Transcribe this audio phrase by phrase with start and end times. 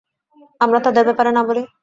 [0.61, 1.63] আমরা তাদের ব্যাপারে না বলি?